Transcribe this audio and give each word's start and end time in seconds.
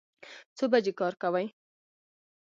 څو 0.57 0.63
بجې 0.71 0.93
کار 0.99 1.13
کوئ؟ 1.21 1.47